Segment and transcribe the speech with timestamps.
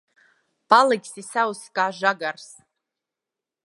[0.73, 2.51] Paliksi sauss kā žagars.